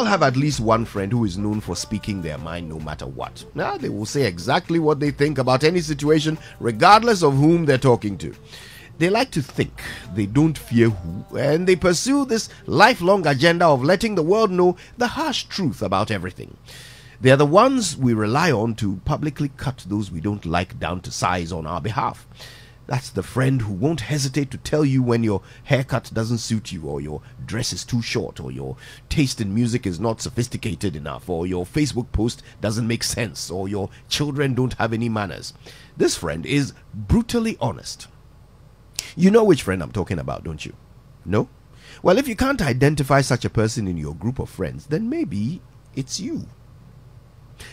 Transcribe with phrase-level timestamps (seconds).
[0.00, 3.06] all have at least one friend who is known for speaking their mind no matter
[3.06, 3.44] what.
[3.54, 7.78] Now, they will say exactly what they think about any situation, regardless of whom they're
[7.78, 8.34] talking to.
[8.98, 13.84] They like to think, they don't fear who, and they pursue this lifelong agenda of
[13.84, 16.56] letting the world know the harsh truth about everything.
[17.20, 21.02] They are the ones we rely on to publicly cut those we don't like down
[21.02, 22.26] to size on our behalf.
[22.86, 26.82] That's the friend who won't hesitate to tell you when your haircut doesn't suit you,
[26.84, 28.76] or your dress is too short, or your
[29.08, 33.68] taste in music is not sophisticated enough, or your Facebook post doesn't make sense, or
[33.68, 35.54] your children don't have any manners.
[35.96, 38.06] This friend is brutally honest.
[39.16, 40.74] You know which friend I'm talking about, don't you?
[41.24, 41.48] No?
[42.02, 45.62] Well, if you can't identify such a person in your group of friends, then maybe
[45.94, 46.48] it's you.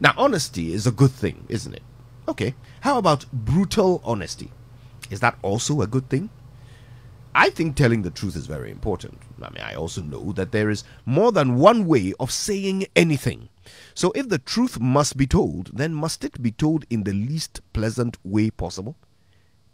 [0.00, 1.82] Now, honesty is a good thing, isn't it?
[2.26, 4.50] Okay, how about brutal honesty?
[5.10, 6.30] Is that also a good thing?
[7.34, 9.20] I think telling the truth is very important.
[9.42, 13.50] I mean, I also know that there is more than one way of saying anything.
[13.94, 17.60] So if the truth must be told, then must it be told in the least
[17.74, 18.96] pleasant way possible?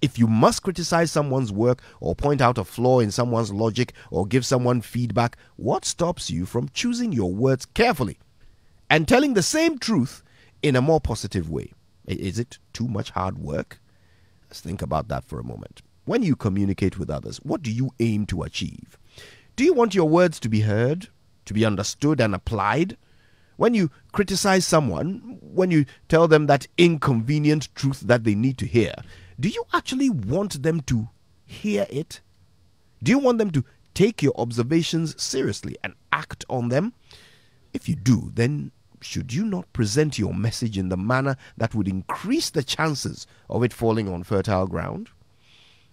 [0.00, 4.26] If you must criticize someone's work or point out a flaw in someone's logic or
[4.26, 8.18] give someone feedback, what stops you from choosing your words carefully
[8.90, 10.24] and telling the same truth
[10.64, 11.70] in a more positive way?
[12.06, 13.78] Is it too much hard work?
[14.52, 15.80] Let's think about that for a moment.
[16.04, 18.98] When you communicate with others, what do you aim to achieve?
[19.56, 21.08] Do you want your words to be heard,
[21.46, 22.98] to be understood and applied?
[23.56, 28.66] When you criticize someone, when you tell them that inconvenient truth that they need to
[28.66, 28.94] hear,
[29.40, 31.08] do you actually want them to
[31.46, 32.20] hear it?
[33.02, 33.64] Do you want them to
[33.94, 36.92] take your observations seriously and act on them?
[37.72, 41.88] If you do, then should you not present your message in the manner that would
[41.88, 45.10] increase the chances of it falling on fertile ground?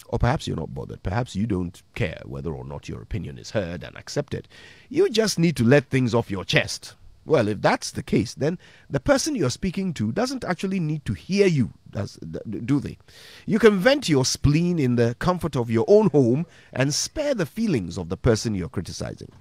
[0.07, 1.03] Or perhaps you're not bothered.
[1.03, 4.47] Perhaps you don't care whether or not your opinion is heard and accepted.
[4.89, 6.95] You just need to let things off your chest.
[7.25, 8.57] Well, if that's the case, then
[8.89, 12.17] the person you're speaking to doesn't actually need to hear you, does,
[12.65, 12.97] do they?
[13.45, 17.45] You can vent your spleen in the comfort of your own home and spare the
[17.45, 19.31] feelings of the person you're criticizing.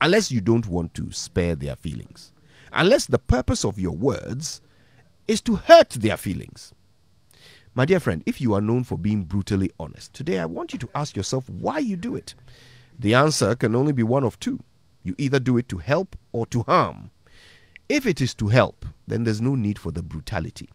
[0.00, 2.32] Unless you don't want to spare their feelings
[2.72, 4.60] unless the purpose of your words
[5.28, 6.72] is to hurt their feelings.
[7.74, 10.78] My dear friend, if you are known for being brutally honest, today I want you
[10.80, 12.34] to ask yourself why you do it.
[12.98, 14.60] The answer can only be one of two.
[15.02, 17.10] You either do it to help or to harm.
[17.88, 20.68] If it is to help, then there's no need for the brutality.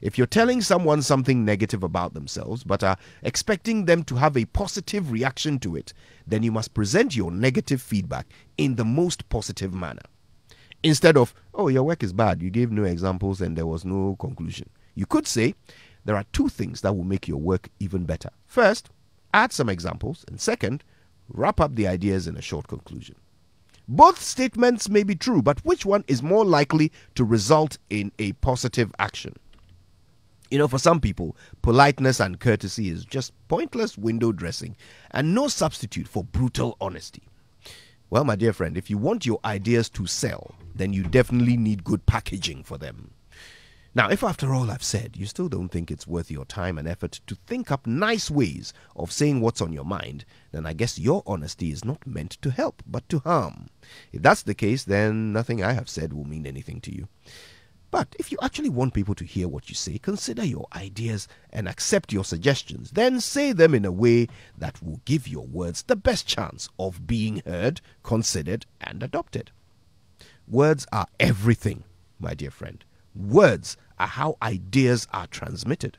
[0.00, 4.44] If you're telling someone something negative about themselves but are expecting them to have a
[4.44, 5.92] positive reaction to it,
[6.26, 10.02] then you must present your negative feedback in the most positive manner.
[10.82, 14.16] Instead of, oh, your work is bad, you gave no examples and there was no
[14.20, 14.70] conclusion.
[14.94, 15.54] You could say,
[16.04, 18.30] there are two things that will make your work even better.
[18.46, 18.90] First,
[19.34, 20.84] add some examples, and second,
[21.28, 23.16] wrap up the ideas in a short conclusion.
[23.88, 28.32] Both statements may be true, but which one is more likely to result in a
[28.34, 29.34] positive action?
[30.50, 34.76] You know, for some people, politeness and courtesy is just pointless window dressing
[35.10, 37.27] and no substitute for brutal honesty.
[38.10, 41.84] Well, my dear friend, if you want your ideas to sell, then you definitely need
[41.84, 43.10] good packaging for them.
[43.94, 46.88] Now, if after all I've said, you still don't think it's worth your time and
[46.88, 50.98] effort to think up nice ways of saying what's on your mind, then I guess
[50.98, 53.68] your honesty is not meant to help, but to harm.
[54.10, 57.08] If that's the case, then nothing I have said will mean anything to you.
[57.90, 61.66] But if you actually want people to hear what you say, consider your ideas and
[61.66, 62.90] accept your suggestions.
[62.90, 64.28] Then say them in a way
[64.58, 69.52] that will give your words the best chance of being heard, considered, and adopted.
[70.46, 71.84] Words are everything,
[72.18, 72.84] my dear friend.
[73.14, 75.96] Words are how ideas are transmitted.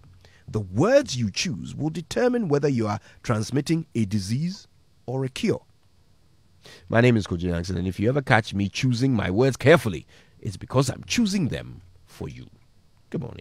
[0.47, 4.67] The words you choose will determine whether you are transmitting a disease
[5.06, 5.63] or a cure.
[6.88, 10.06] My name is Kojo Yankson, and if you ever catch me choosing my words carefully,
[10.41, 12.47] it's because I'm choosing them for you.
[13.09, 13.38] Good morning.